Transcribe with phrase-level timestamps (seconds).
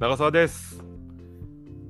[0.00, 0.82] 長澤です。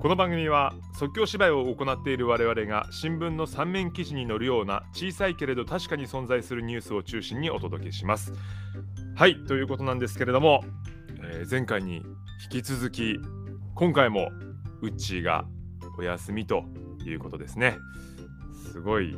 [0.00, 8.32] この番組は即興芝居を行っている我々が新聞の三面記事に載るような小さいけれど確かに存在するニュースを中心にお届けします。
[9.14, 10.64] はいということなんですけれども、
[11.22, 12.02] えー前回に
[12.52, 13.20] 引き続き
[13.76, 14.32] 今回も
[14.82, 15.44] ウッチーが
[15.96, 16.64] お休みと
[17.06, 17.76] いうことですね。
[18.72, 19.16] すごい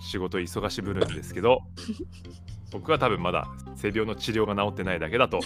[0.00, 1.62] 仕事忙しぶるんですけど
[2.70, 5.40] 僕は多分まだ性病の治療が治ってないだけだと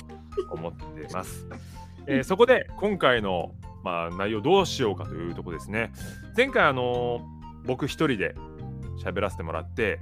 [0.51, 1.47] 思ってます、
[2.07, 5.93] えーそこで今回の、まあ、内容どうしようかというところですね
[6.37, 8.35] 前回あのー僕一人で
[9.03, 10.01] 喋らせてもらって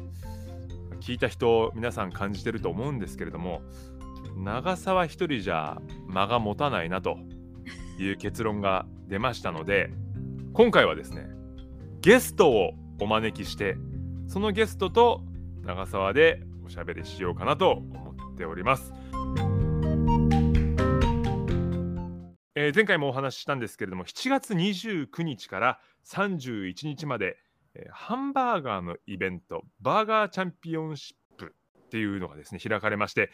[1.00, 3.62] 聞いた人皆さん感じてると思うんですけれども
[4.36, 7.18] 長澤一人じゃ間が持たないなと
[7.98, 9.90] いう結論が出ましたので
[10.52, 11.28] 今回はですね
[12.00, 13.76] ゲストをお招きして
[14.26, 15.22] そのゲストと
[15.62, 18.94] 長澤でおしゃべりしようかなと思っております。
[22.54, 27.36] えー前回もお話ししたんですけれども7月29日から31日まで、
[27.74, 33.30] えーハンバーガーのイベントバーガーチャンピオンシップっていうのがですね開かれまして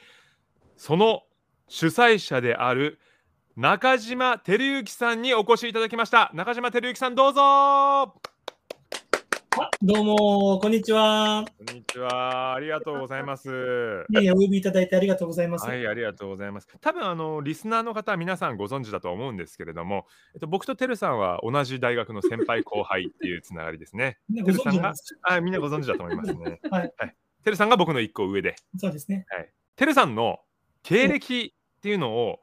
[0.77, 1.23] その
[1.69, 2.99] 主催者である
[3.57, 6.31] 中島照之さんにお越しいただきました。
[6.35, 8.36] 中島照之さんどうぞ。
[9.87, 11.45] どうも、こんにちは。
[11.65, 15.65] こんにちはありがとうございますいやお呼びいただいてありがとうございます。
[15.65, 16.67] はい、ありがとうございます。
[16.81, 24.19] 多分あのリスナーの方は皆さんご存知だと思うんですけれども、えっと、僕とてるさんは同じ大学の先輩後輩っていうつながりですね。
[24.29, 26.59] みんなご存知なんがですあみんなご存知だと思いますね。
[26.69, 26.93] はい、
[27.45, 29.25] てるさんが僕の一個上で、そうですね。
[29.77, 30.41] てるさんの
[30.83, 32.41] 経歴っていうのを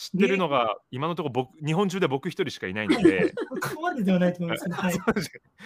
[0.00, 4.94] 知ってるのが今のところ僕日本中で僕一人しかいないので、ここまでではないと思いますけど、 はい。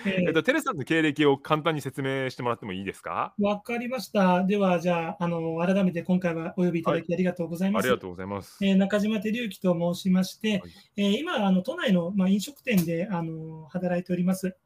[0.06, 3.32] ええっと、てるさんの経歴を簡単に説明してもらってもいいですか？
[3.38, 4.42] ーわかりました。
[4.44, 7.84] では、じゃあ、あの、改めて今回はお呼びいただきありがとうございます。
[7.84, 8.58] ありがとうございます。
[8.64, 10.60] えー中島照之と申しまして、はい
[10.96, 14.56] えー今、あの都内の、まあ、飲食店であの働いております。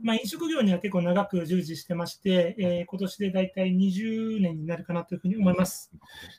[0.00, 5.90] まあ、飲食業には結構長く従事してまして、えー今年で大体20年になるかなというふうに思います。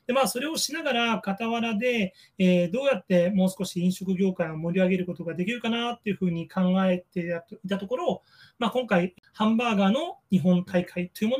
[0.05, 8.23] でまあ、それをしながら、傍らで、えーどうやってもう少し飲食業界を盛り上げることができるかなっていうふうに考えていたところ、
[8.59, 11.37] まあ、今回、ハンバーガーの日本大会というも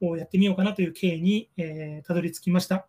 [0.00, 2.86] のをやってみようかなという経緯に、えーたどり着きました。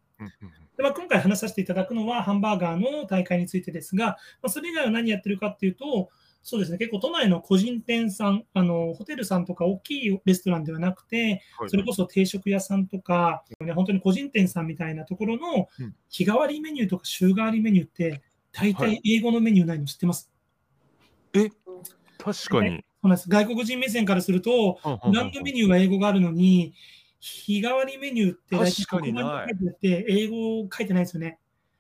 [0.78, 6.10] でまあ、今回話させていただくのはハンバーガーの大会についてですが、まあ、それ以外は何やってるかっていうと、
[6.44, 11.70] そうですね、結構都内の個人店さん、あのホテルさんとか大きいレストランではなくて、はい。
[11.70, 15.96] それこそ定食屋さんとか、ね、本当に個人店さんみたいなところのうん。
[16.10, 19.02] 日替わりメニューとか週替わりメニューって、大はい。
[19.02, 20.32] 体英語のメニューないの知ってます、
[22.18, 22.84] 確かに。
[23.02, 23.30] そうなんです。
[23.30, 26.74] 外国人目線からすると、何のメニューは英語があるのに、
[27.20, 31.40] 日替わりメニューって大体英語書いてないんですよね。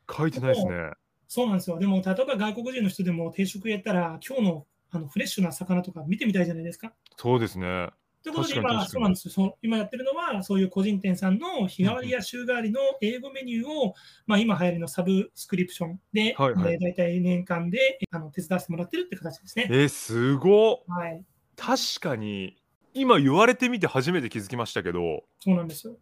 [0.09, 0.91] 書いてないですね。
[1.33, 1.79] そうなんですよ。
[1.79, 6.91] でも、例えば外国人の人でも定食やったら、今日のあのフレッシュな魚とか見てみたいじゃないですか。
[7.15, 7.87] そうですね。
[8.21, 9.53] ということで今、そうなんですよそう。
[9.61, 13.93] 今やってるのは、そういう個人店さんの日替わりや週替わりの英語メニューを、
[14.27, 19.69] まあ、今流行りのサブスクリプションで、はいはいえー大体年間であの手伝わせてもらってるって形ですね。
[19.71, 21.23] えー、すごっはい。
[21.55, 22.57] 確かに
[22.93, 25.95] 今言われてみて初めて気づきましたけどそうなんですよ。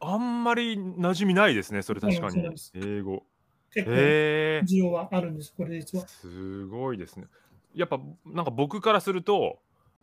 [0.00, 3.22] あんまり馴染みないですねそれ確かに英語
[3.74, 6.06] 結構、需要はあるんです、これ実は。
[6.08, 7.26] すごいですね
[7.74, 9.58] やっぱなんか僕からすると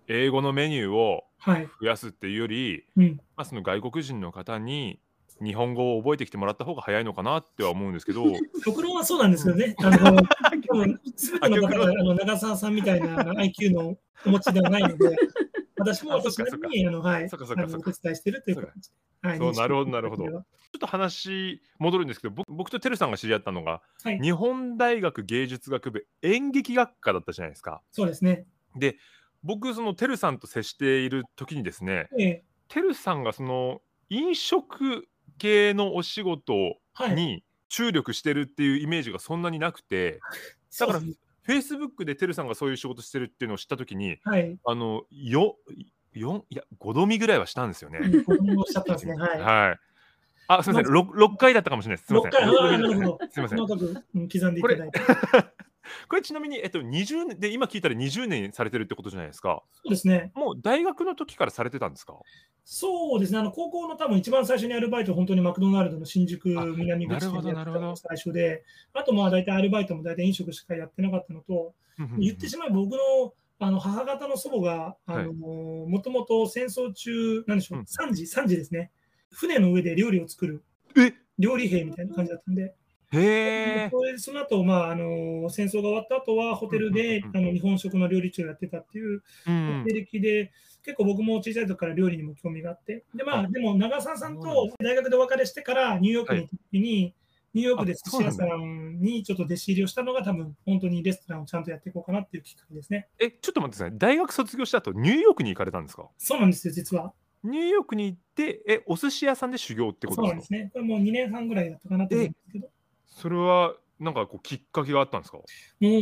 [0.07, 1.67] 英語のメニューをはい。
[1.81, 3.19] 増やすっていうより、うん。
[3.35, 4.99] まあ、その外国人の方に
[5.43, 8.25] 日本語を覚えてきてもらった方が早いのかなっては思うんですけど
[8.63, 9.75] 極論はそうなんですよね。
[9.79, 10.21] あの
[10.69, 15.17] 多分全ての方があの長澤さんみたいな IQ のお持ちではないので、
[15.83, 17.89] 私も私なりにあの、はい、そっかそっかあのそっか。
[17.89, 19.29] お手伝いしてるという形で。
[19.29, 20.25] はい、そうなるほどなるほど。
[20.25, 20.43] ちょっ
[20.79, 24.19] と話戻るんですけど僕僕とてるさんが知り合ったのが、はい。
[24.19, 27.81] 日本大学芸術学部演劇学科だったじゃないですか。
[27.91, 28.45] そうですね。
[28.75, 28.97] で
[29.43, 32.43] 僕そのてるさんと接している時にですねええ。
[32.67, 36.53] てるさんがその飲食系のお仕事
[36.93, 37.15] はい。
[37.15, 40.19] に注力してるっていうイメージがそんなになくて、
[40.77, 41.01] だから
[41.43, 44.57] フェイスブックでてるさんがそういう仕事してるっていうのを知った時にはい。
[44.65, 45.57] あのよ
[46.13, 47.99] よいや5度見ぐらいはしたんですよね。
[48.01, 49.15] うん子供おっしゃったんですね。
[49.15, 49.39] はい。
[49.39, 49.79] はい。
[50.47, 52.07] あ、すみません、6, 六回だったかもしれないです。
[52.07, 52.49] すみません。
[52.49, 53.19] 6回、ああ、六なるほど。
[53.31, 53.59] すみません。
[53.59, 54.99] 細かくうん刻んでいただいて。
[56.09, 59.63] これちなみに、えっと、20年で今聞いたら20年されてるってことじゃないですか。
[59.73, 60.31] そうですね。
[60.35, 62.15] もう大学の時からされてたんですか？
[62.63, 63.39] そうですね。
[63.39, 68.63] あの高校の多分一番最初にアルバイト、本当にマクドナルドの新宿あ南口でやってたのが最初で、
[68.93, 71.73] あとまあ大体アルバイトも大体飲食しかやってなかったのと、
[72.19, 78.91] 言ってしまえば僕のあの母方の祖母が、あのもともと戦争中、なんでしょう、うん3時、3時ですね。
[79.31, 80.63] 船の上で料理を作る
[80.97, 81.13] え？
[81.39, 82.73] 料理兵みたいな感じだったんで、
[83.13, 83.89] へえ。
[83.91, 90.51] それその後、まああの戦争が終わった後はホテルで、あの日本食の料理長をやってたっていううん経歴で、
[90.83, 97.13] 結構僕も小さい時から料理にも興味があって、でまあ、あでも長澤さんと大学でお別れしてからニューヨークに行った時に、
[97.53, 103.09] ニューヨークであ寿司屋さんにちょっと弟子入りをしたのが、多分本当にレストランをちゃんとやっていこうかなっていうきっかけですね。
[103.19, 103.97] え、ちょっと待ってください。
[103.97, 106.09] 大学卒業した後、ニューヨークに行かれたんですか？
[106.17, 107.13] そうなんですよ、実は。
[107.43, 110.33] ニューヨークに行って、え、お寿司屋さんで修行ってこそとでか？
[110.33, 110.69] うなんですすね。
[110.73, 112.69] これもう2年半ぐらいだったかなと思うんですけど、
[113.11, 115.37] それは、なんかこう、きっかけがあったんですか？
[115.37, 115.45] も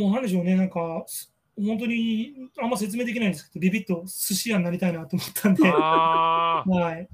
[0.08, 7.08] うなんでしょうね、なんか、す本当にあんま説明できないんですけど、ビビッと寿司屋になりたいなと思ったんで、あ あ、はい、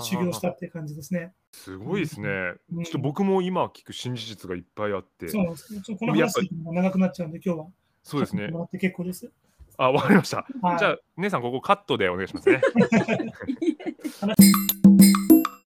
[0.00, 1.34] 修行したって感じですね。
[1.52, 2.28] すごいですね。
[2.72, 5.28] うんちょっと僕も今聞く新事実がいっぱいあって。
[5.28, 5.82] そうなんですね。
[5.82, 7.66] ちょっとこの話も長くなっちゃうんで、今日は。
[8.02, 8.60] そうですねも。
[8.60, 9.30] らって結構です。
[9.78, 10.46] あ、わかりました。
[10.62, 12.62] はいじゃあ、姉さん、ここカットでお願いしますね。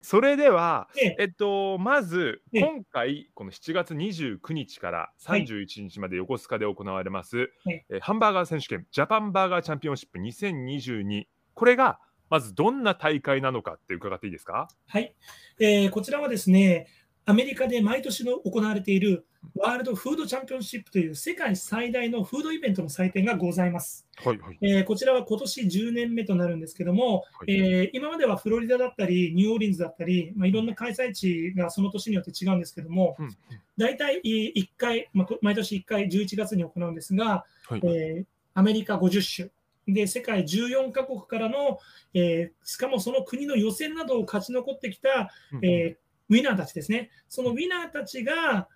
[0.10, 1.16] それでは、ええ。
[1.20, 2.62] えっと、まず、ええ。
[2.62, 5.44] 今回、この7月29日からはい。
[5.46, 11.26] 31日まで横須賀で行われます、はいえーハンバーガー選手権、ジャパンバーガーチャンピオンシップ2022。
[11.54, 12.00] これが、
[12.30, 14.70] まずどんな大会なのかって伺っていいですか？
[14.88, 15.14] はい、
[15.60, 16.88] えーこちらはですね、
[17.30, 24.08] アメリカで毎年の行われているワールドフードチャンピオンシップという世界最大のフードイベントの祭典がございます。
[24.16, 24.58] はいはい。
[24.62, 27.52] えーこちらは今年10年目となるんですけども、はい。
[27.54, 33.30] えー今まではフロリダだったり、ニューオーリンズだったり、まあ、いろんな開催地がその年によって違うんですけども、うん
[33.78, 37.82] 大体1回、まあ、こ毎年1回11月に行うんですが、はい。
[37.84, 39.50] えーアメリカ50
[39.86, 41.78] 種で世界14カ国からの、
[42.14, 45.66] えーしかもその国の予選などを勝ち残ってきた、うん。
[45.66, 48.68] えーウィナーたちですね、そのウィナーたちが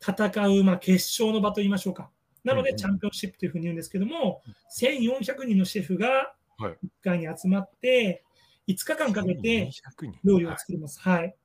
[0.00, 2.10] 戦う、まあ、決勝の場といいましょうか。
[2.44, 4.42] なので、チャンピオンシップというふうに言うんですけども、
[4.78, 6.72] 1400人のシェフがはい。
[6.72, 8.24] 1回に集まって、
[8.66, 9.70] 5日間かけて200
[10.10, 10.18] 人。
[10.24, 10.98] 料理を作ります。
[11.00, 11.36] はい。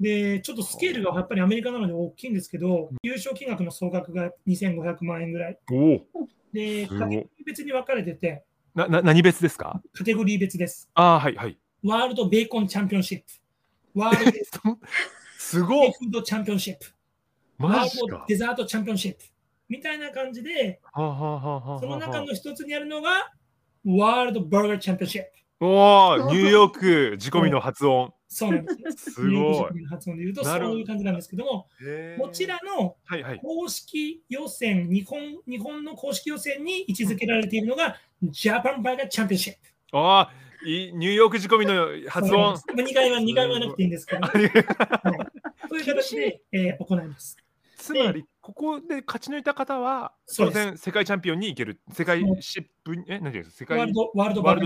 [0.00, 5.58] で、ちょっとスケールがやっぱりアメリカなので大きいんですけど、優勝金額の総額が2500万円ぐらい。
[6.52, 8.44] で、カテゴリー別に分かれてて、
[8.74, 9.82] なな何別ですか？
[9.92, 10.88] カテゴリー別です。
[10.94, 11.58] ああ、はいはい。
[11.82, 13.24] ワールドベーコンチャンピオンシップ、
[13.94, 14.42] ワールドベ
[15.38, 16.86] すごいーフードチャンピオンシップ、
[17.58, 19.24] ワマジかデザートチャンピオンシップ
[19.68, 23.32] みたいな感じで、はあはあはあはあその中の一つにあるのが、
[23.84, 25.28] ワールドバーガーチャンピオンシップ。
[25.60, 28.12] おお、ニューヨーク仕込みの発音。
[28.28, 29.10] そうなんです。
[29.12, 31.68] すごいニューヨーク人の発音で言うと、そういう感じなんですけども、
[32.20, 33.40] こちらのはいはい。
[33.42, 39.96] 公式予選、日本日本の公式予選に位置づけられているのが、ジャパンバーガーチャンピオンシップ。
[39.96, 40.32] ああ、
[40.64, 42.54] いいニューヨーク仕込みの発音。
[42.56, 47.36] 2回は2回はなくていいんですけど、ありという形で、えー行います。
[47.76, 51.80] つまり、ここで勝ち抜いた方は、当然世界チャンピオンに行ける。
[51.92, 53.56] 世界シップに、え、何ですか？
[53.58, 54.60] 世界ワールドワールドバー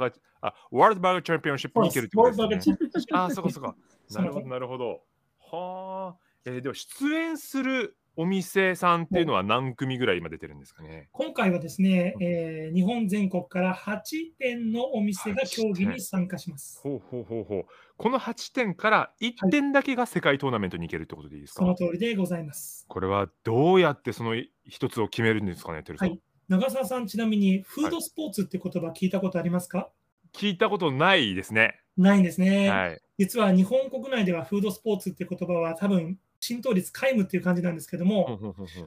[0.00, 2.76] ガーあ、ワールドバーガーチャンピオンシップに行けるってことですね。
[3.12, 3.74] ああ、そこそこ。
[4.10, 5.02] なるほど、なるほど。
[5.50, 6.16] はあ。
[6.44, 11.08] えーでは、出演するお店さんっていうのは何組ぐらい今出てるんですかね？
[11.12, 14.00] 今回はですね、えー日本全国から8
[14.38, 16.80] 店のお店が競技に参加します。
[16.82, 17.64] ほうほうほうほう。
[17.96, 22.84] この8点から1点だけが世界トーナメントに行けるってことでいいですか、その通りでございます。
[22.88, 24.34] これはどうやってその
[24.66, 26.08] 一つを決めるんですかね、てるさん。
[26.08, 29.90] はい長澤さん、ちなみにフードスポーツって言葉聞いたことありますか、
[30.32, 31.78] 聞いたことないですね。
[31.98, 33.00] ないんですね、はい。
[33.18, 38.38] 実は日本国内ではフードスポーツって言葉は多分浸透率皆無っていう感じなんですけども、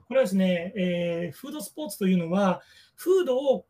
[0.07, 2.61] これはですね、えーフードスポーツというのは、
[2.95, 3.65] フードを、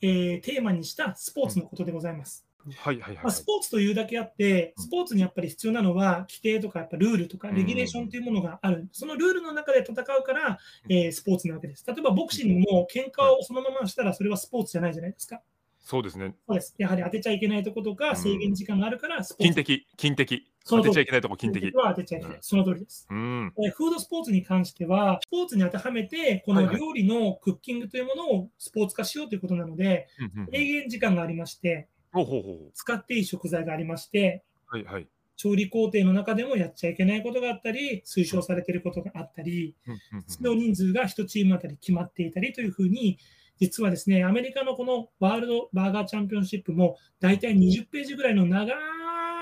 [0.00, 2.46] えーテーマにしたスポーツのことでございます。
[2.74, 3.44] はいはいはい、まス。
[3.44, 8.88] ポーツというだけあって、スポーツにやっぱり必要なのは、規定とかやっぱルールとかレギュレーションというものがある。
[8.92, 11.84] そのルールの中で戦うから、えースポーツなわけです。
[11.86, 15.42] 例えばボクシングも喧嘩をそのまましたら、それはスポーツじゃないじゃないですか。
[15.86, 16.34] そうですね。
[16.48, 16.74] そうです。
[16.78, 19.54] やはり当てちゃいけないところとか、うん制限時間があるから、スポーツ。
[19.54, 20.44] 金的、金的。
[20.68, 21.72] 当てちゃいけないとこ金的。
[21.76, 22.38] は当てちゃいけない。
[22.40, 23.06] その通りです。
[23.08, 23.52] うん。
[23.64, 30.08] えーフードスポーツに関しては、スポーツに当てはめて、この料理のクッキングというものをスポーツ化しようということなので、
[30.50, 35.06] 制限時間がありまして、ほうほうほう使っていい食材がありまして、はいはい。
[35.36, 43.18] 調理工程の中でもやっちゃいけないことがあったり、推奨されていることがあったり、うんうんうん必要人数が1チームあたり決まっていたりというふうに、
[43.58, 48.74] 実はですね、アメリカのこのワールドバーガーチャンピオンシップも、大体20ページぐらいの長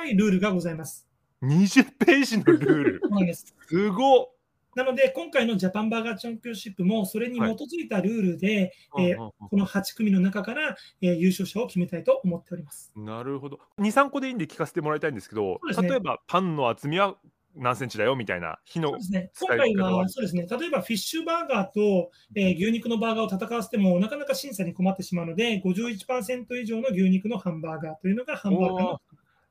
[0.07, 1.09] いルールがございます。
[1.43, 3.01] 20ページのルール。
[3.03, 4.35] そうですすごっ
[4.75, 12.93] なので、今回のジャパンバーガーチャンピオンシップも、それに基づいたルールで、えこの8組の中から、えー優勝者を決めたいと思っております。
[12.97, 13.61] うんなるほど。
[13.79, 17.17] 2、3個でいいんで聞かせてもらいたいんですけど、ね例えばパンの厚みは
[17.57, 29.01] 何センチだよみたいな火のそうですね、使今回ははそうですね、例えばフィッシュバーガーと、えー牛肉のバーガーを戦わせても、なかなか審査に困ってしまうので、51%以上の牛肉のハンバーガーというのがハンバーガーの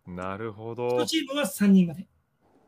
[0.05, 1.05] なるほ1ど。
[1.05, 2.07] チームは3人まで。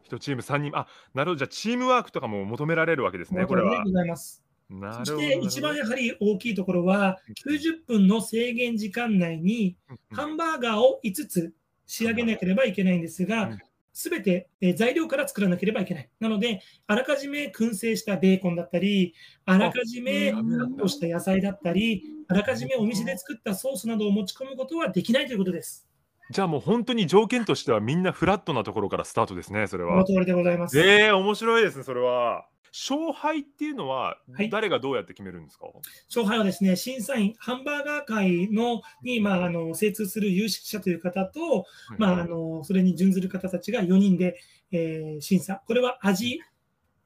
[0.10, 3.84] 1チーム3人、あなるほど、じゃあチームワークとかも求められるわけですね、これは。
[3.84, 4.44] ございます。
[4.70, 5.06] なるほど。
[5.06, 9.75] そして一番やはり大きいところは、90分の制限時間内に
[10.12, 11.54] ハンバーガーを5つ
[11.86, 13.60] 仕上げなければいけないんですうがん、
[13.96, 16.10] すべてえー材料から作らなければいけない。
[16.20, 25.85] なので、あらかじめ燻製したベーコンだったり、あらかじめカットした野菜だったり、あらかじめお店で作ったソースなどを持ち込むことはできないということです。
[26.32, 29.91] じゃあもう本当に条件としてはみんなフラットなところからスタートですね、それは。
[29.91, 30.79] この通りでございます。
[30.79, 32.48] ええ面白いですね、それは。
[32.77, 35.67] 勝敗っていうのははい誰がどうやって決めるんですか、
[36.10, 41.65] 勝敗はですね、審査員、ハンバーガー界のに、まあ、あの精通する有識者という方と、
[41.98, 44.38] まあ、あのそれに準ずる方たちが4人で、
[44.72, 45.62] えー審査。
[45.65, 46.41] これは味、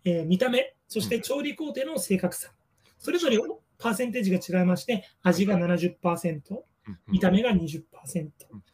[0.05, 2.51] えー見た目、そして調理工程の正確さ。
[2.97, 3.37] それぞれ
[3.77, 6.41] パーセンテージが違いまして、味が70%、
[7.07, 7.83] 見た目が20%、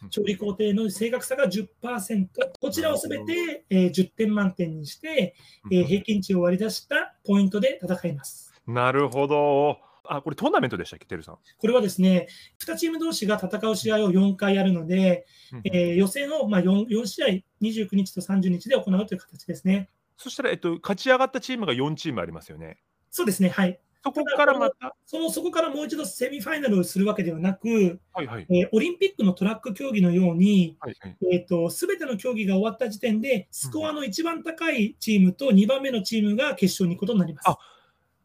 [0.10, 2.28] 調理工程の正確さが10%、
[2.60, 5.36] こちらをすべて、えー10点満点にして、
[5.72, 8.54] えー平均値を割り出したポイントで戦います。
[8.68, 9.80] なるほど。
[10.08, 11.38] あ、これトーナメントでしたっけ、てるさん。
[11.58, 12.28] これはですね、
[12.60, 15.26] 2チーム同士が戦う試合を4回やるので、
[15.64, 17.28] えー予選をまあ 4, 4試合、
[17.62, 19.90] 29日と30日で行うという形ですね。
[20.18, 22.78] そしたら、えっと、勝ち上がったチームが4チームありますよね。
[23.12, 23.80] そうですね、はい。
[24.06, 28.48] そこからまた、そのそこからもう一度セミファイナルをするわけではなく、はいはい。
[28.50, 37.50] えーオリンピックのトラック競技のように、はいはい、えー、ての競技が終わった時点で、スコアの一番高いチームと2番目のチームが決勝に行くことになります。
[37.50, 37.58] あ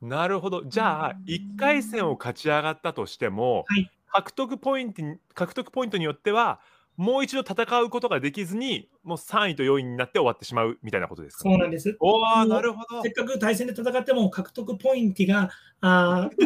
[0.03, 0.65] なるほど。
[0.65, 6.61] じゃあ、1回戦を勝ち上がったとしても、はい獲得ポイントに獲得ポイントによっては、
[7.01, 11.97] もう一度戦うことができずに、もう3位と4位になって終わってしまうみたいなことですか、そうなんです。
[11.99, 13.13] おー、なるほどせっ。
[13.13, 15.49] かく対戦で戦っても獲得ポイントが、
[15.81, 16.37] あー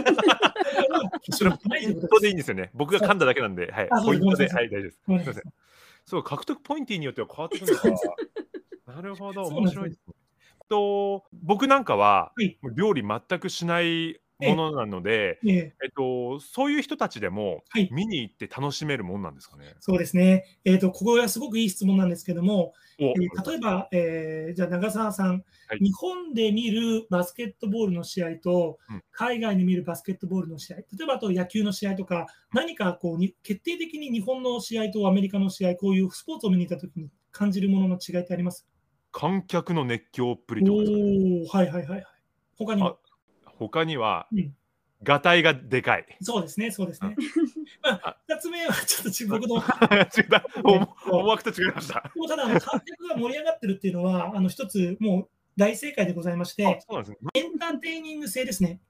[1.22, 2.20] 決勝に行ってないとで。
[2.20, 2.70] でいいんですよね。
[2.74, 3.88] 僕が噛んだだけなんで、はい。
[4.04, 4.96] ポイントで、はい、大丈夫です。
[4.96, 5.42] すいません。
[6.04, 8.14] そう、獲得ポイントによっては変わってくるのか。
[8.94, 10.14] なるほど、面白いですね。
[10.68, 15.74] と僕なんかは、はい料理全くしないものなので、ええ。
[15.84, 17.88] えっと、そういう人たちでもはい。
[17.92, 19.74] 見に行って楽しめるもんなんですかね？
[19.80, 20.58] そうですね。
[20.64, 25.78] えっ、と、ここがすごくいい質問なんですけども、おえー例えば、えーじゃあ長澤さん、はい。
[25.78, 29.02] 日本で見るバスケットボールの試合と、うん。
[29.10, 38.66] 海外で見るバスケットボールの試合、例えばあと野球の試合とか、何かこうに決定的に日本の試合とアメリカの試合、こういうスポーツを見に行ったときに感じるものの違いってあります？
[39.12, 41.04] 観客の熱狂っぷおりってことですかね？
[41.04, 42.04] ー、はいはいはいはい。
[42.56, 42.98] 他にも、
[43.58, 44.54] 他には、うん
[45.04, 46.06] がたいがでかい。
[46.22, 47.14] そうですね、そうですね。
[47.82, 49.62] まああ、二つ目はちょっと ち僕の。
[50.64, 52.10] 思思惑と違いました。
[52.14, 57.18] でもただ、観客が盛り上がってるっていうのは、あの一つもう大正解でございましあて、そうなんですね。
[57.34, 58.80] エンターテイニング性ですね。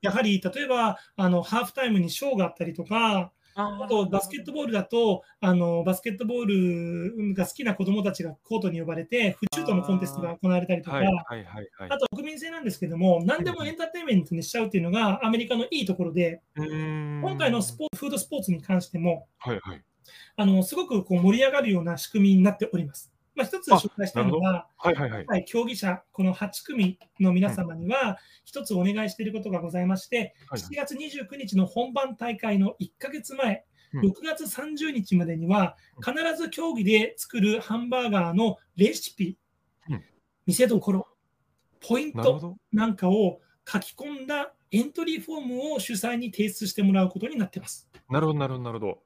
[0.00, 11.90] やはり例えばあのハーフタイムにショーがあったりとか、あとバスケットボールだとあの、バスケットボールが好きな子どもたちがコートに呼ばれて、フシュートのコンテストが行われたりとか、はいはいはいはい。
[11.90, 19.82] あと国民性なんですけども、何でもエンターテインメントにしちゃうっていうのがアメリカのいいところで、今回のスポーツフードスポーツに関しても、はいはい。
[20.36, 23.13] あのすごくこう盛り上がるような仕組みになっております。
[23.34, 25.26] まあ、一つ紹介したいのは、はいはいはい。
[25.26, 39.38] はい、競技者、この8組の皆様には、一つお願いしていることがございまして、はい7月29日の本番大会の1ヶ月前、うん6月30日までには、必ず競技で作るハンバーガーのレシピ、
[39.88, 40.02] うん
[40.46, 41.08] 見せどころ、
[41.80, 47.88] ポイントなんかを書き込んだエントリーフォームを主催に提出してもらうことになっています。
[48.10, 49.03] なるほどなるほどなるほど。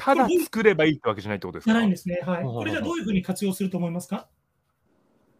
[0.00, 1.72] ただ作ればいいってわけじゃないってことですか？
[1.72, 2.20] じゃないんですね。
[2.24, 2.44] はい。
[2.44, 4.28] これじゃあどういうふうに活用すると思いますか？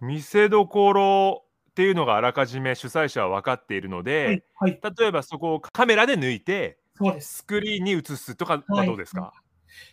[0.00, 4.42] 見せどころっていうのがあらかじめ主催者は分かっているので、はい。
[4.54, 4.80] はい。
[4.98, 7.38] 例えばそこをカメラで抜いてそうです。
[7.38, 9.32] スクリーンに映すとかはどうですか、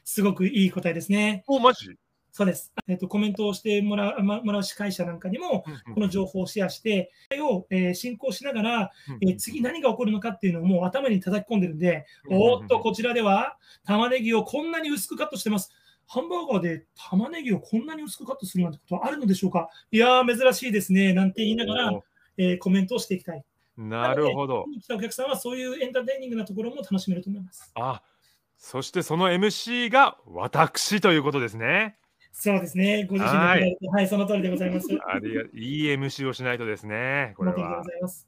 [0.04, 1.44] すごくいい答えですね。
[1.48, 1.96] おマジ、
[2.38, 2.72] そうです。
[2.88, 5.66] えっと、コメントをしてもらうまもらう司会者なんかにも、
[5.96, 8.92] この情報をシェアして、それを、えー進行しながら、
[9.22, 15.72] えー次何が起こるのかっていうのをもう頭に叩き込んでるんで、おーっと、こちらでは玉ねぎをこんなに薄くカットしてます。
[16.06, 19.70] ハンバーガーで玉ねぎをこんなに薄くカットするなんてことはあるのでしょうか？
[19.92, 21.14] いやー、珍しいですね。
[21.14, 22.00] なんて言いながら、
[22.38, 23.44] えーコメントをしていきたい。
[23.78, 27.72] なるほど来たお客さんはそういうエンターテイニングなところも楽しめると思います。
[27.76, 28.02] あ
[28.58, 31.96] そしてその MC が私ということですね
[32.40, 33.06] そうですね。
[33.10, 34.88] ご自身で答えると、はい、その通りでございます。
[35.08, 37.82] ありがいい MC をしないとですねこれは。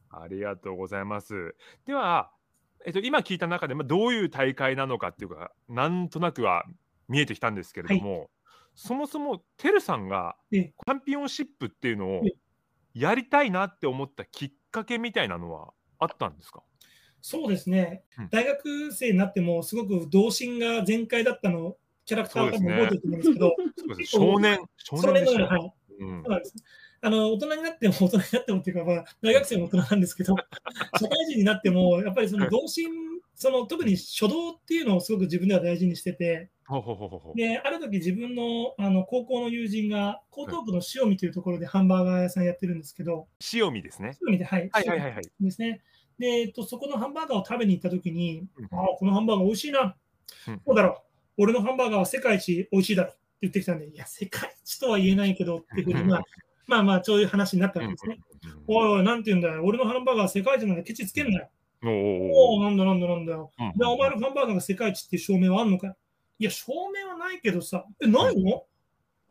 [0.10, 1.54] ありがとうございます
[1.86, 2.32] では、
[2.88, 6.66] えっと、今聞いた中で、まあ、どういう大会なのかっていうかなんとなくは
[7.08, 8.32] 見えてきたんですけれども、
[8.74, 12.32] そもそもてるさんがええチャンピオンシップっていうのをえ
[12.96, 16.64] やりたいなって思ったきっかけみたいなのはあったんですか？
[17.22, 18.30] そうですねうん。
[18.32, 21.76] 大学生になっても、すごく童心が全開だったの、
[22.10, 23.56] キャラクターを覚えてると思うんですけど、
[24.06, 26.24] 少年少それのようはい、うん。
[27.02, 30.36] あの大人になっても大人になってもっていうか、まあ、大学生も大人なんですけど、
[31.00, 32.90] 社会人になっても、やっぱりその童心、
[33.36, 36.50] その特に書道っていうのをすごく自分では大事にしてて、
[37.36, 44.18] である時自分のあの高校の友人が江東区の塩見というところでハンバーガー屋さんやってるんですけど、塩見ですね。
[44.28, 45.24] 塩見で、はい、はいはいはいはい。
[45.40, 45.82] ですね。
[46.18, 49.96] で、えっと、そこのハンバーガーを食べに行った時に、うんああ、このハンバーガー美味しいな。
[50.48, 51.09] うんそうだろう。
[51.40, 56.22] 俺のハンバーガーは世界一美味しいだろうって言ってきたんで、いや、世界一とは言えないけどっていうふうに、まあ、
[56.68, 58.20] まあまあ、そういう話になったわけですね。
[58.68, 59.64] おいおい、なんて言うんだよ。
[59.64, 60.84] 俺のハンバーガーは世界一なんだ。
[60.84, 61.50] ケチつけんなよ。
[61.82, 63.52] おーおお、なんだなんだなんだよ。
[63.58, 65.96] うんで、お前のハンバーガーが世界一っていう証明はあんのか
[66.38, 67.86] いや、証明はないけどさ。
[68.04, 68.66] え、ないの？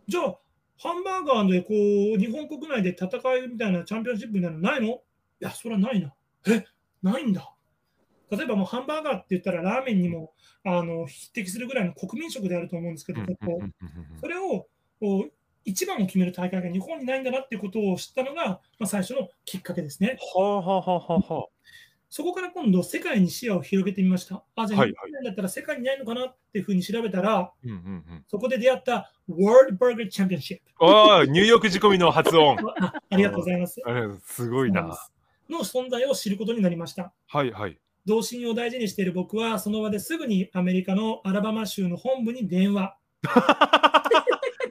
[0.07, 0.39] じゃあ、
[0.79, 1.69] ハンバーガーでこ
[2.17, 4.89] う、日本国内で戦いみたいなチャンピオンシップみたいなのないの？
[4.89, 5.01] い
[5.41, 6.15] や、それはないな。
[6.47, 6.65] え、
[7.03, 7.53] ないんだ。
[8.31, 10.33] 例えばもうハンバーガーって言ったらラーメンにも
[10.65, 13.61] あの匹敵するぐらいの国民食であると思うんですけど、ここ
[14.21, 14.67] それを
[15.65, 20.19] 一番を決める大会が日本にないんだなっていうことを知ったのが、まあ、最初のきっかけですね。
[20.35, 21.47] はあはあはあは
[22.11, 24.43] そこから今度世界に視野を広げてみました。
[24.57, 30.61] あ、じゃあはい日本だったら世界にないのかなっていうふうに調べたら、うんうんうんそこで出会った World Burger Championship。
[30.81, 32.57] ああ、ニューヨーク仕込みの発音。
[32.81, 33.81] あありがとうございます。
[34.25, 34.99] すごいな。
[35.51, 37.13] の存在を知ることになりました。
[37.27, 37.79] はいはい。
[38.07, 42.97] 同心を大事にしている僕は、その場ですぐにアメリカのアラバマ州の本部に電話。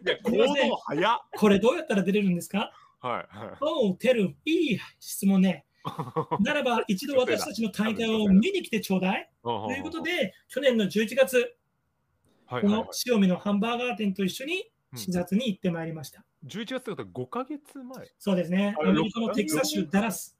[0.05, 1.19] いや、行動早っ。
[1.37, 2.71] これどうやったら出れるんですか？
[2.99, 3.57] はいはい。
[3.61, 5.65] おう、テル、いい質問ね。
[6.41, 9.29] ならば、一度私たちの大会を見に来てちょうだい。
[9.43, 11.55] ということで、去年の11月、
[12.47, 16.23] この塩見のハンバーガー店と一緒にうん視察に行ってまいりました。
[16.45, 18.09] 11月ってことは5ヶ月前。
[18.17, 18.73] そうですね。
[18.81, 20.36] アメリカのテキサス州ダラス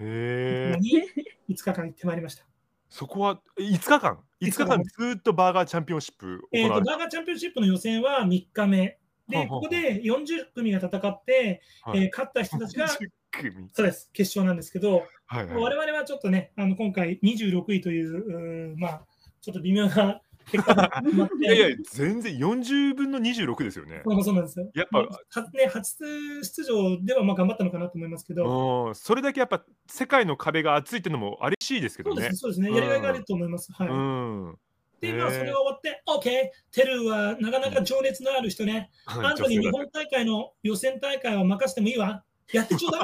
[0.00, 0.76] へえ。
[0.80, 1.02] に
[1.50, 2.44] 5日間行ってまいりました。
[2.88, 8.98] そこはえ5日間 ?5 日間ずーっとバーガーチャンピオンシップえーとバーガーチャンピオンシップの予選は3日目。
[9.28, 12.98] で、ここで40組が戦って、はいえー勝った人たちが、10
[13.30, 13.68] 組。
[13.72, 15.56] そうです、決勝なんですけど、はいはい。
[15.56, 19.06] 我々はちょっとね、あの今回26位という、うーまあ、
[19.40, 20.20] ちょっと微妙な
[20.52, 24.02] いやいや、 全然40分の26ですよね。
[24.04, 24.70] そうなんですよ。
[24.74, 25.96] やっぱまあはね、初
[26.42, 32.40] 出場ではまあ頑張ったのかなと思いますけど、うん、それだけやっぱ世界の壁が厚いっていうのもありしいですけどねそうです。
[32.40, 33.72] そうですね、やりがいがあると思います。
[33.72, 33.88] はい。
[33.88, 34.58] うん。
[35.00, 42.24] で、まあ、それが終わって、OK、テルはなかなか情熱のある人ね、あんたに日本大会の予選大会は任せてもいいわ。
[42.52, 43.02] やってちょうだい。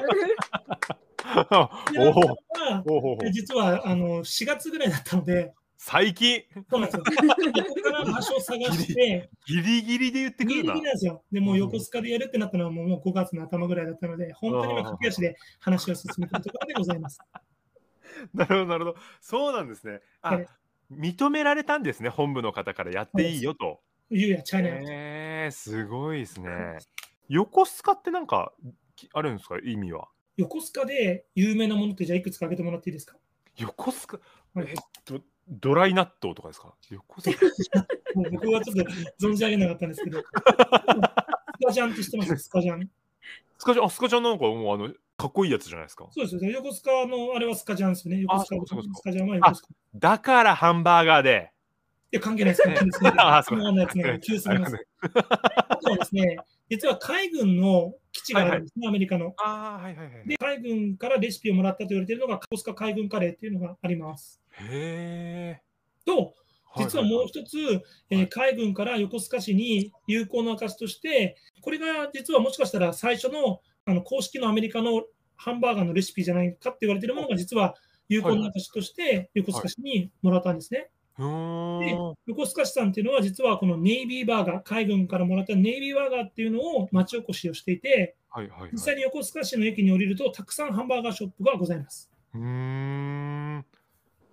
[3.33, 7.02] 実はあの4月ぐらいだったので、最近そうなんですよ。
[7.04, 10.82] ここから場所を探して、ギリギリで言ってくるなギリギリ。
[10.82, 11.24] なんですよ。
[11.32, 17.18] でもう横須賀でやるってなったのはもうもう5月の頭ぐらいだったので、本当に今駆け足で話を進めているところでございます。
[18.34, 18.98] なるほどなるほど。
[19.22, 20.00] そうなんですね。
[20.20, 20.46] あはい、
[20.92, 22.10] 認められたんですね。
[22.10, 23.80] 本部の方からやっていいよと。
[24.10, 24.68] ゆうや、チャイナ。
[24.92, 26.76] えー、すごいですね。
[27.28, 28.52] 横須賀ってなんか
[28.96, 30.08] きあるんですか意味は？
[30.36, 33.16] 横須賀で有名なものってじゃあいくつか挙げてもらっていいですか？
[33.56, 34.20] 横須賀、
[34.60, 36.74] はいえっと、ドライ納豆とかですか？
[38.30, 38.76] 僕はちょっ
[39.18, 40.24] と存じ上げなかったんですけど、ス
[41.66, 42.36] カジャンって知ってます？
[42.36, 42.88] スカジャン？
[43.58, 46.06] スカちゃん、あ、スカちゃんなんかもうあの、かっこいいやつじゃないですか？
[46.12, 46.50] そうですよね。
[46.52, 48.20] 横須賀のあれはスカジャンですよね。
[48.22, 48.44] 横須賀
[48.94, 49.58] スカジャンは横須賀。
[49.60, 49.62] い
[49.96, 51.50] だからハンバーガーで。
[52.12, 52.62] や、関係ないです。
[52.62, 53.06] 関係ないです。
[53.20, 53.58] あそう。
[53.58, 53.62] あ
[55.76, 56.36] とはですね、
[56.70, 59.35] 実は海軍の基地があるんですね、アメリカの。
[59.38, 60.28] ああ、はいはいはい。
[60.28, 64.40] で、海軍からレシピをもらったと言われているのが、横須賀海軍カレーっていうのがあります。
[64.52, 65.62] へえ。
[66.06, 66.35] と、
[66.78, 67.59] 実はもうい一つ、
[68.11, 75.04] えー海軍から横須賀市に有効な証として、これが実はもしかしたら最初のあの公式のアメリカの
[75.37, 77.74] ハンバーガーのレシピじゃないかって言われているものが、実は
[78.09, 80.90] 有効な証として横須賀市にもらったんですね。
[81.20, 82.14] うーん。
[82.26, 88.70] 横須賀市さんっていうのは、実はこのネイビーバーガー、海軍からもらったネイビーバーガーっていうのを町おこしをしていて、はいはいはい。
[88.72, 92.11] 実際に横須賀市の駅に降りると、たくさんハンバーガーショップがございます。
[92.35, 93.64] うーん。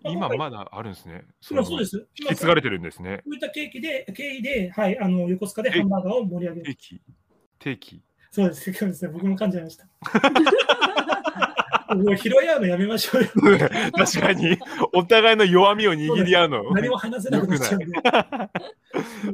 [0.04, 1.26] 今まだあるんですね。
[1.50, 2.08] 今そうです。
[2.18, 3.18] 引き継がれてるんですね。
[3.18, 6.66] こういった経緯で、経緯で、はい、あの横須賀でハンバーガーを盛り上げる。
[6.66, 7.02] 定期？
[7.60, 8.02] 定期。
[8.32, 9.12] そうです、そうですね。
[9.12, 9.88] 僕も噛んじました。
[11.96, 13.30] もう拾い合うのやめましょうよ。
[13.96, 14.58] 確かに、
[14.94, 16.72] お互いの弱みを握り合うの。
[16.72, 17.96] 何も話せなくなっちゃうん で。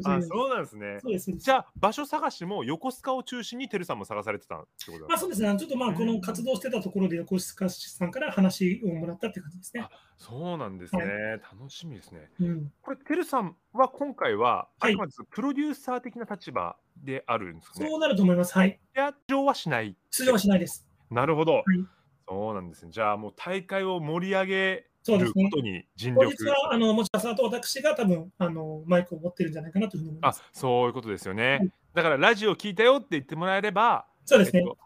[0.06, 1.00] あ、そうなんですね。
[1.02, 1.32] そうです。
[1.32, 5.56] じゃあ、場所探しも横須賀を中心にてるさんも探されてたってことだまあそうですね。
[5.58, 9.90] ちょっとまあこの活動してたところで横須賀市さんから話をもらったって感じですねあ。
[10.18, 11.04] そうなんですね。
[11.04, 11.10] は
[11.54, 12.30] 楽しみですね。
[12.40, 12.72] うん。
[12.82, 14.96] これ、てるさんは今回は、はい
[15.30, 17.90] プロデューサー的な立場であるんですかね。
[17.90, 18.54] そうなると思います。
[18.58, 18.80] はい。
[18.96, 19.98] 出場はしない。
[20.12, 20.88] 出場はしないです。
[21.10, 21.60] なるほど。
[21.60, 21.86] い
[22.34, 22.92] そうなんですね。
[22.92, 25.58] じゃあもう大会を盛り上げそうですねるこ。
[25.58, 30.44] とに尽当力日は、あの、もしかすると私が多分、あの、マイクを持ってるんじゃないかなというふうに思いまあす。
[30.52, 34.66] そういうことですよね、はいだからラジオ聞いたよって言ってもらえればそうですねえっ。
[34.66, 34.78] と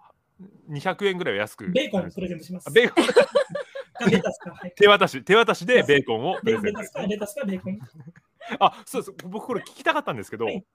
[0.69, 2.67] 200円ぐらいは安くベーコンをプレゼントします。
[2.67, 3.05] あベーコン。
[3.05, 4.73] はい。
[4.75, 7.79] 手渡し手渡しでベーコンをプレレゼントレタスか、レタスか、ベーコン。
[8.59, 10.65] あそうそう僕これ聞きたかったんですけど、はい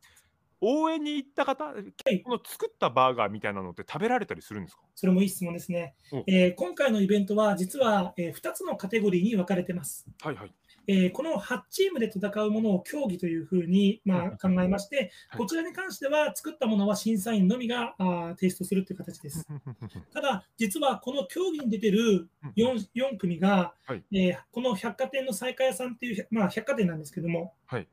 [0.62, 1.74] 応援に行った方、
[2.10, 2.22] い。
[2.22, 4.82] この作ったバーガーみたいなのって食べられたりするんですか？
[4.94, 5.94] それもいい質問ですね。
[6.12, 6.24] お。
[6.26, 10.06] えー今回のイベントは、実は、え2つのカテゴリーに分かれてます。
[10.22, 10.52] はいはい。
[10.88, 15.38] えーこの8チームで戦うものを競技というふうに、まあ、考えまして、はい。
[15.38, 19.46] こちらに関しては作ったものは審査員のみがあー提出するという形です。
[20.12, 24.04] ただ、実はこの競技に出てる 4, 4組が、はい。
[24.12, 27.88] えーこの百貨店の西華屋さんっていう、まあ、百貨店なんですけども、はい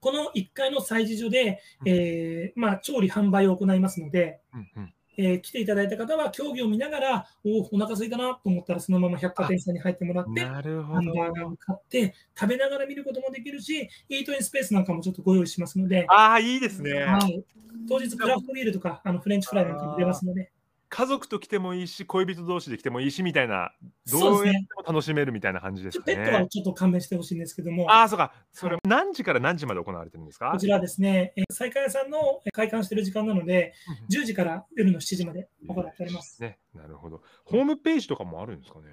[0.00, 1.88] この1階の催事所で、うん。
[1.88, 4.94] えーまあ、調理、販売を行いますので、うんうん。
[5.16, 11.46] えー来ていただいた方は競技を見ながら、おお、お腹空いたなと思ったら、そのまま百貨店さんに入ってもらって、ハンバーガーど。
[11.48, 16.94] を買って、食べながら見ることもできるし、イートインスペースなんかもちょっとご用意しますので、ああ、いいですね。
[17.04, 17.44] はい、
[17.88, 20.50] 当日クラフトビールとかあのフレンチフライなんかも出ますので、
[20.96, 23.72] 家族と来てもいいし、恋人同士で来てもいいしみたいな、
[24.12, 24.60] どうやって。
[24.76, 26.46] も楽しめるみたいな感じですかちょペットはね。
[26.48, 28.32] ちょっと勘弁してほしいんですけども、ああ、そうか。
[28.52, 30.52] それ何時から何時まで行われてるんですか？
[30.52, 33.74] こちらはですね、えー西海屋さんのえー開館している時間なので、
[34.12, 36.40] 10時から夜の7時まで行っております。
[36.40, 37.22] ね、なるほど。
[37.44, 38.86] ホームページとかもあるんですかね？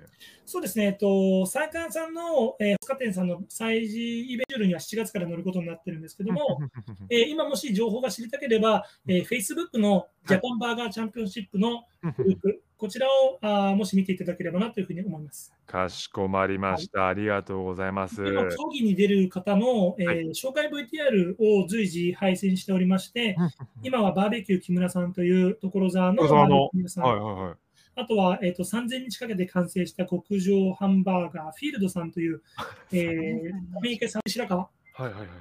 [0.46, 6.60] そうですね、えっと、西海屋さんの、えー、百貨店さんの催事イベントには7月から乗ることになってるんですけども、
[7.10, 11.86] えー今もし情報が知りたければ、えー、Facebook のジャパンバーガーチャンピオンシップの
[12.17, 15.54] グループ、こちらをあーもし見ていただければなというふうに思います。
[15.65, 17.08] かしこまりました。
[17.08, 18.22] ありがとうございます。
[18.24, 23.36] でも競技に出る方の、えーはい紹介 VTR を随時配信しておりまして、
[23.84, 27.56] 今はバーベキュー木村さんという所沢の所沢のバーベキュー木村さんはいはいはい。
[27.95, 32.41] あとは、えー、と3000日かけて完成した極上ハンバーガー、フィールドさんという、
[32.91, 34.69] えー、 アメリカ産白川。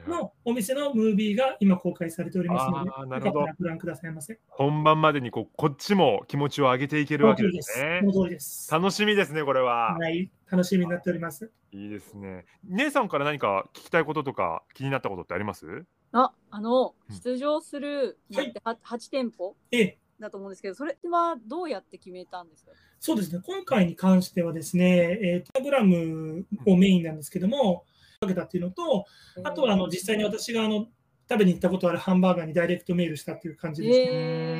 [0.07, 4.39] のお店のムービーが今公開されておりますので、なるほどご覧くださいませ。
[4.49, 7.85] 本番までにこうこっちも気持ちを上げていけるわけですそ
[8.27, 8.39] ね。
[8.39, 8.73] す。
[8.73, 9.99] 楽しみですね、これは。
[9.99, 11.51] はい、楽しみになっております。
[11.73, 12.47] いいですね。
[12.69, 15.85] 姉さんから何か聞きたいこととか気になったことってあります？
[16.13, 19.57] あ、あのうん出場するはいだっては8店舗？
[19.73, 22.73] ええだと思うんですけど、それはどうやって決めたんですか？
[23.01, 27.85] そうですね、今回に関してはですね、えー、プログラムをメインなんですけども、
[28.21, 29.07] かけたっていうのと、
[29.43, 30.87] あとはあの実際に私があの
[31.29, 34.05] 食べに行ったことあるハンバーガーにダイレクトメールしたっていう感じですね。
[34.11, 34.60] え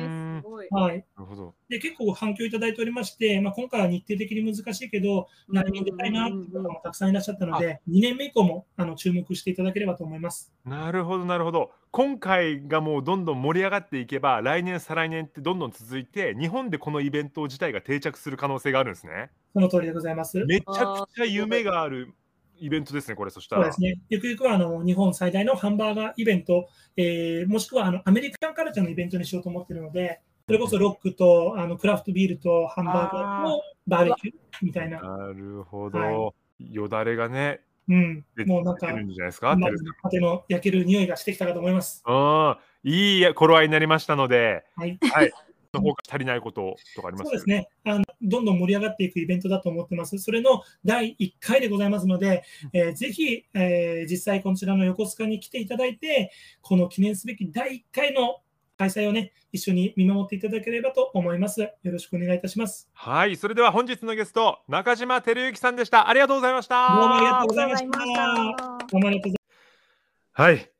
[0.63, 0.67] い。
[0.71, 1.55] はい、なるほど。
[1.69, 10.53] で結構反響いただいておりまして、まあ、今回は日程的に難しいけど、来年出たいなっていう方もたくさんいらっしゃったので、2年目以降もあの注目していただければと思います。
[10.65, 11.71] なるほど、なるほど。
[11.91, 19.29] 今回がもうどんどん盛り上がっていけば、来年、再来年ってどんどん続いて、日本でこのイベント自体が定着する可能性があるんですね。
[19.53, 20.43] その通りでございます。
[20.45, 22.13] めちゃくちゃ夢がある
[22.61, 23.63] イベントですね、これ、そしたら。
[23.63, 24.01] そうですね。
[24.09, 35.01] ゆくゆくはあの日本最大のハンバーガーイベント、えーもしくはあのアメリカンカルチャーのイベントにしようと思っているので、それこそロックとあのクラフトビールとハンバーガーとバーベキューみたいな。
[35.01, 35.97] なるほど。
[35.97, 39.55] はよだれがね、うん、出もうなんか、るんじゃないですか。
[39.55, 42.03] の焼ける匂いがしてきたかと思います。
[42.05, 44.99] うん、いい頃合いになりましたので、はい。
[45.01, 45.31] はい。
[45.73, 47.29] の方足りないこととかあります？
[47.29, 48.03] そうですねあの。
[48.21, 50.17] どんどん盛り上がっていくイベントだと思ってます。
[50.19, 58.40] それの第1回でございますので、えーぜひ、えー実際こちらの横須賀に来ていただいて、この記念すべき第1回の
[58.81, 61.61] 開催をね、一緒に見守っていただければと思います。
[61.61, 62.89] よろしくお願いいたします。
[62.93, 66.09] はい、それでは本日のゲスト、中島照之さんでした。
[66.09, 66.95] ありがとうございました。
[66.95, 68.87] どうもありがとうあございましたりがとうございました。
[68.87, 70.71] どうもありがとうございはい、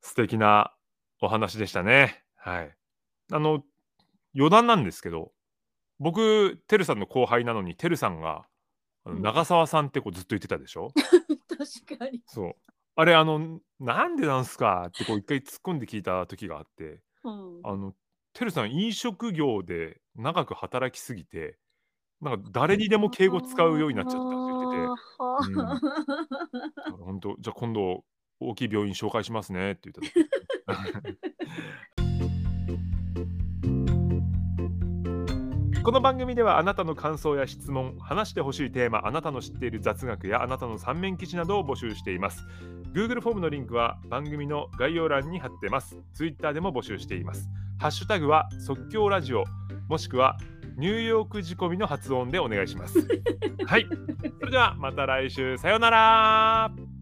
[0.00, 0.72] 素敵な
[1.20, 2.22] お話でしたね。
[2.36, 2.76] はい。
[3.32, 3.64] あの、
[4.36, 5.32] 余談なんですけど、
[5.98, 8.46] 僕、てるさんの後輩なのに、てるさんが、
[9.06, 10.92] 長澤さんってこうずっと言ってたでしょ？
[11.84, 12.22] 確かに。
[12.28, 12.54] そう。
[12.94, 17.60] あれ、あの、なんでなんすかってこう一回突っ込んで聞いた時があって、うん。
[17.64, 17.94] あの、
[18.32, 21.58] てるさん、飲食業で長く働きすぎて、
[22.20, 24.76] なんか誰にでも敬語使うようになっちゃったって言って
[26.88, 28.04] て、て本当、じゃあ今度、
[28.40, 30.28] 大きい病院紹介しますねって言った時
[35.84, 42.42] この番組ではあなたの感想や質問、話してほしいテーマ、あなたの知っている雑学やあなたの三面記事などを募集しています。
[42.94, 45.98] Google フォームのリンクは番組の概要欄に貼ってます。
[46.14, 47.50] Twitter でも募集しています。
[47.78, 49.44] ハッシュタグは即興ラジオ、
[49.90, 50.38] もしくは
[50.78, 53.06] ニューヨーク仕込みの発音でお願いします。
[53.68, 53.86] はい。
[54.40, 56.93] それではまた来週、さようなら